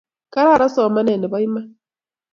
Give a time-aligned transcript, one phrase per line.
[0.33, 1.67] Kararan somanet ne po iman